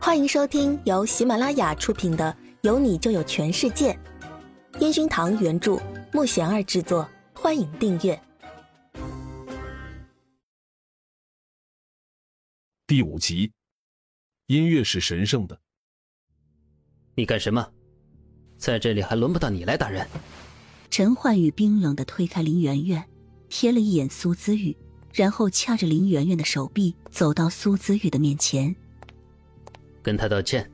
[0.00, 3.92] 欢迎收听由喜马拉雅出品的《有你就有全世界》，
[4.80, 5.76] 烟熏堂原著，
[6.12, 7.06] 木贤儿制作。
[7.34, 8.18] 欢迎订阅
[12.86, 13.52] 第五集。
[14.46, 15.60] 音乐是神圣的。
[17.16, 17.68] 你干什么？
[18.56, 20.06] 在这里还轮不到你来打人。
[20.90, 23.04] 陈焕宇冰冷的推开林媛媛，
[23.50, 24.76] 瞥了一眼苏姿玉，
[25.12, 28.74] 然后掐着林媛媛的手臂走到苏姿玉的面前，
[30.08, 30.66] 跟他道歉。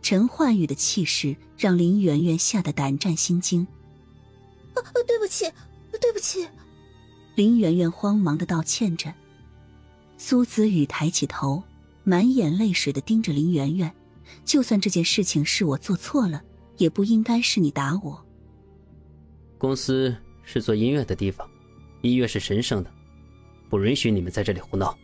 [0.00, 3.60] 陈焕宇的气势让林媛媛吓得胆战心惊。
[4.72, 5.44] 啊，对不起，
[6.00, 6.48] 对不起。
[7.34, 9.12] 林媛媛慌忙的道歉着。
[10.16, 11.62] 苏子宇抬起头，
[12.04, 13.94] 满眼泪水的盯着林媛媛。
[14.46, 16.42] 就算这件事情是我做错了，
[16.78, 18.24] 也不应该是你打我。
[19.58, 21.46] 公司是做音乐的地方，
[22.00, 22.90] 音乐是神圣的，
[23.68, 24.96] 不允许你们在这里胡闹。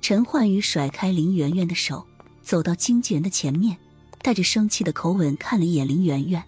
[0.00, 2.04] 陈焕宇甩开林媛媛的手，
[2.48, 3.76] 走到经纪人的前面，
[4.22, 6.42] 带着生气的口吻看了一眼林媛媛。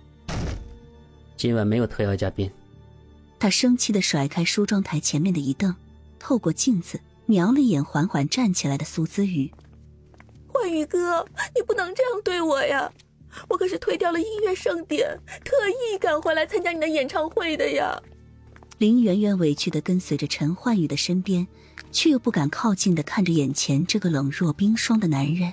[1.37, 2.51] 今晚没有特邀嘉宾。
[3.39, 5.77] 他生气的甩开梳妆台前面的一凳，
[6.19, 9.53] 透过镜子瞄了一眼缓缓站起来的苏姿雨。
[10.49, 11.23] 焕宇哥，
[11.55, 12.91] 你不能这样对我呀！
[13.51, 15.07] 我可是推掉了音乐盛典，
[15.45, 18.03] 特意赶回来参加你的演唱会的呀。
[18.79, 21.47] 林媛媛委屈的跟随着陈焕宇的身边，
[21.93, 25.53] 却又不敢靠近的看着眼前这个冷若冰霜的男人。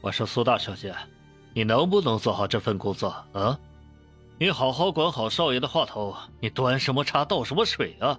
[0.00, 0.94] 我说苏大小姐，
[1.54, 3.58] 你能不能做好这份工作啊？
[4.38, 8.18] 你好好管好少爷的话头，你端什么茶倒什么水啊？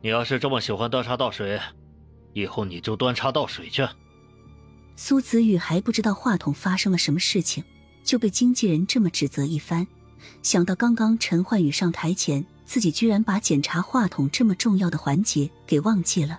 [0.00, 1.60] 你要是这么喜欢端茶倒水，
[2.32, 3.86] 以后你就端茶倒水去。
[4.96, 7.64] 苏子玉还不知道话筒发生了什么事情，
[8.04, 9.84] 就被经纪人这么指责一番。
[10.42, 16.38] 想到刚刚陈焕宇上台前，自己居然把检查话筒这么重要的环节给忘记了，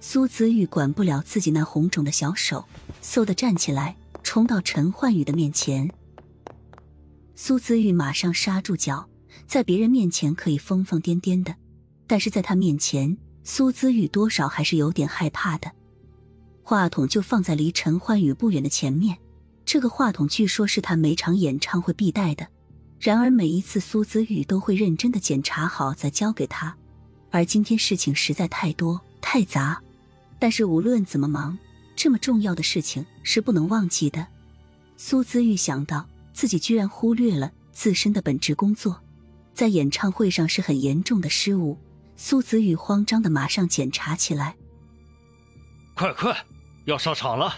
[0.00, 2.64] 苏子玉管不了自己那红肿的小手，
[3.04, 5.88] 嗖的站起来，冲到陈焕宇的面前。
[7.36, 9.06] 苏子玉马上刹住脚，
[9.46, 11.54] 在别人面前可以疯疯癫癫的，
[12.06, 15.70] 但是在他面前，苏子玉多少还是有点害怕的。
[16.62, 19.18] 话筒就放在离陈焕宇不远的前面，
[19.66, 22.48] 这个话筒据说是他每场演唱会必带的。
[22.98, 26.74] 然而每一次苏子玉都会认真的检查好再交给他，
[27.30, 29.82] 而今天事情实在太多太杂，
[30.38, 31.58] 但是无论怎么忙，
[31.96, 34.26] 这么重要的事情是不能忘记的。
[34.96, 39.00] 苏子玉想到自己居然忽略了自身的本职工作，
[39.52, 41.78] 在演唱会上是很严重的失误。
[42.16, 44.54] 苏子玉慌张的马上检查起来，
[45.94, 46.46] 快快！
[46.84, 47.56] 要上场了！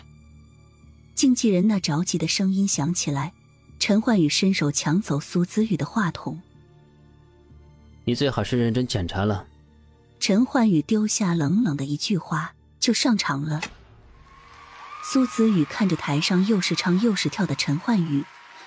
[1.15, 3.35] 经纪人那着急的声音响起来，
[3.79, 6.41] 陈焕宇伸手抢走苏子玉的话筒。
[8.05, 9.47] 你最好是认真检查了。
[10.21, 13.61] 陈焕宇丢下冷冷的一句话，就上场了。
[15.17, 18.27] 苏子宇看着台上又是唱又是跳的陈焕宇，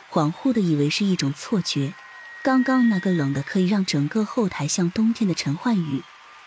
[0.09, 1.93] 恍惚的以为是一种错觉。
[2.41, 6.01] 刚刚那个冷的可以让整个后台像冬天的陈焕宇。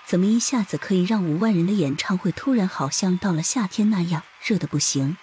[0.04, 5.16] 怎么一下子可以让五万人的演唱会突然好像到了夏天那样热的不行？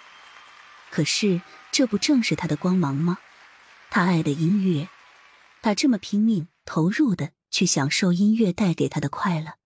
[0.90, 3.18] 可是这不正是他的光芒吗？
[3.90, 4.88] 他爱的音乐，
[5.60, 9.56] 他这么拼命投入的去享受音乐带给他的快乐。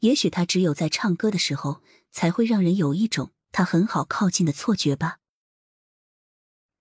[0.00, 1.80] 也许他只有在唱歌的时候，
[2.12, 5.18] 才会让人有一种他很好靠近的错觉吧。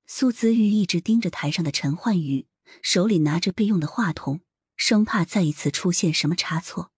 [0.05, 2.45] 苏子玉一直盯着台上的陈焕宇，
[2.83, 4.41] 手里拿着备用的话筒，
[4.75, 6.91] 生怕再一次出现什么差错。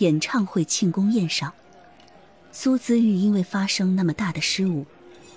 [0.00, 1.54] 演唱会庆功宴上，
[2.52, 4.84] 苏姿玉因为发生那么大的失误，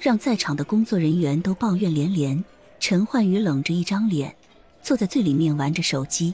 [0.01, 2.43] 让在场的工作人员都抱怨连连。
[2.81, 4.35] 陈焕宇冷着一张脸，
[4.83, 6.33] 坐在最里面玩着手机，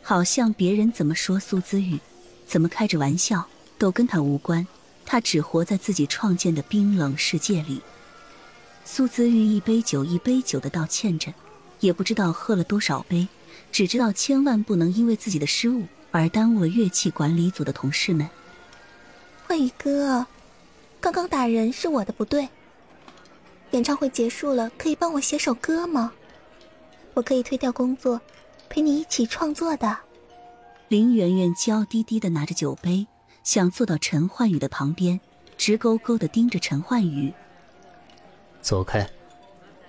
[0.00, 1.98] 好像别人怎么说苏姿玉，
[2.46, 3.48] 怎么开着玩笑，
[3.80, 4.64] 都跟他无关。
[5.06, 7.80] 他只活在自己创建的冰冷世界里。
[8.84, 11.32] 苏子玉一杯酒一杯酒的道歉着，
[11.80, 13.26] 也不知道喝了多少杯，
[13.72, 15.84] 只知道千万不能因为自己的失误。
[16.12, 18.28] 而耽误了乐器管理组的同事们。
[19.46, 20.26] 焕宇哥，
[21.00, 22.48] 刚刚打人是我的不对。
[23.70, 26.12] 演唱会结束了，可以帮我写首歌吗？
[27.14, 28.20] 我可以推掉工作，
[28.68, 29.96] 陪你一起创作的。
[30.88, 33.06] 林媛媛娇滴滴的拿着酒杯，
[33.42, 35.20] 想坐到陈焕宇的旁边，
[35.56, 37.32] 直勾勾的盯着陈焕宇。
[38.60, 39.08] 走开。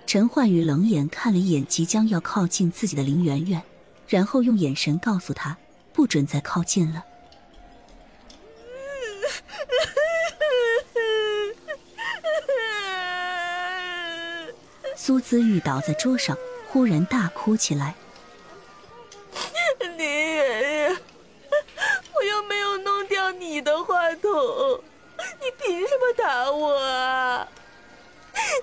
[0.06, 3.62] 陈焕宇冷眼看了一眼即将要靠近自己的林媛媛，
[4.08, 5.56] 然后用眼神告诉她。
[5.92, 7.04] 不准再靠近了！
[14.96, 16.34] 苏姿玉倒在桌上，
[16.68, 17.94] 忽然大哭起来。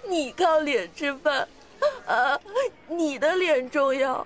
[0.09, 1.47] 你靠脸吃饭，
[2.07, 2.39] 啊，
[2.87, 4.25] 你的脸重要。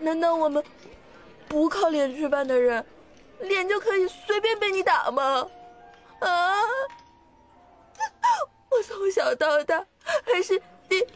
[0.00, 0.62] 难道我们
[1.48, 2.84] 不靠脸吃饭的人，
[3.40, 5.48] 脸就可以随便被你打吗？
[6.18, 6.60] 啊！
[8.70, 9.86] 我从小到大
[10.24, 11.06] 还是第第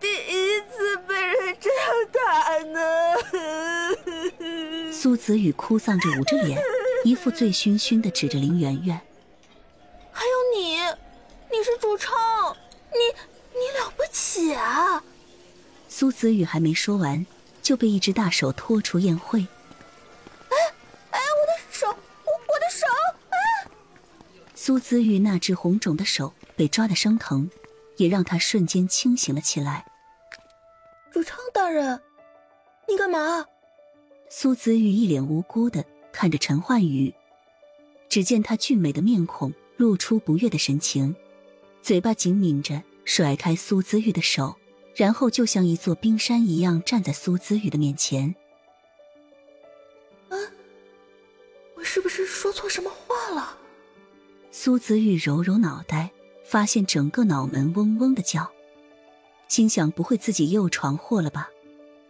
[0.00, 3.14] 第一次被人这样打呢。
[4.92, 6.60] 苏子雨哭丧着，捂着脸，
[7.04, 9.00] 一副醉醺醺的，指着林媛媛
[14.54, 15.02] ：“啊！”
[15.88, 17.24] 苏子雨还没说完，
[17.62, 19.40] 就被一只大手拖出宴会。
[19.40, 20.56] 哎
[21.10, 22.86] 哎，我的手，我我的手！
[23.30, 23.36] 啊！
[24.54, 27.50] 苏子雨那只红肿的手被抓的生疼，
[27.96, 29.86] 也让他瞬间清醒了起来。
[31.10, 32.00] 主唱大人，
[32.86, 33.46] 你干嘛？
[34.28, 37.14] 苏子玉一脸无辜的看着陈焕宇，
[38.10, 41.16] 只见他俊美的面孔露出不悦的神情，
[41.80, 44.54] 嘴巴紧抿着甩开苏子玉的手，
[44.94, 48.34] 然后就像一座冰山一样站在苏子玉的面前。
[50.28, 50.36] 啊，
[51.74, 53.56] 我是不是说错什么话了？
[54.50, 56.10] 苏子玉揉揉脑袋，
[56.44, 58.46] 发现整个脑门嗡嗡的叫，
[59.48, 61.48] 心想不会自己又闯祸了吧？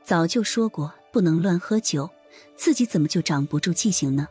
[0.02, 0.92] 早就说过。
[1.10, 2.08] 不能乱喝酒，
[2.54, 4.28] 自己怎么就长不住记性呢？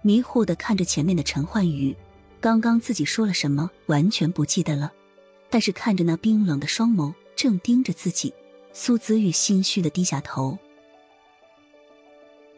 [0.00, 1.94] 迷糊的看着前面的陈焕宇，
[2.40, 4.90] 刚刚自己说了什么，完全不记得了。
[5.54, 8.34] 但是看着那冰冷的双眸正盯着自己，
[8.72, 10.58] 苏子玉心虚的低下头。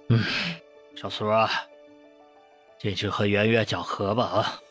[0.09, 0.25] 嗯，
[0.97, 1.51] 小苏啊，
[2.81, 4.63] 进去和圆圆讲和吧啊，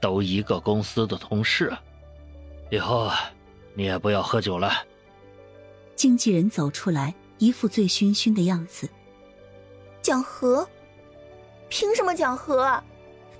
[0.00, 1.76] 都一个公司的同事，
[2.70, 3.10] 以后
[3.74, 4.86] 你也不要喝酒了。
[5.96, 7.12] 经纪人走出来。
[7.38, 8.88] 一副醉醺醺的样子，
[10.02, 10.68] 讲和？
[11.68, 12.80] 凭什么讲和？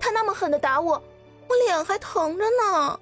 [0.00, 1.00] 他那么狠的打我，
[1.46, 2.98] 我脸还疼着呢。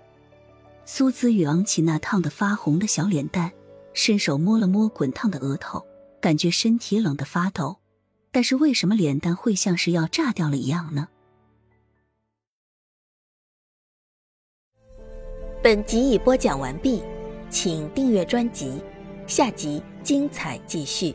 [0.91, 3.53] 苏子宇昂起那烫得发红的小脸蛋，
[3.93, 5.87] 伸手摸了摸滚烫的额头，
[6.19, 7.77] 感觉身体冷得发抖。
[8.33, 11.09] 但是为什么脸蛋会像是要炸掉了一样呢？
[15.63, 17.03] 本集已播讲完毕，
[17.51, 18.83] 请订阅专辑。
[19.27, 21.15] 下集精彩继续。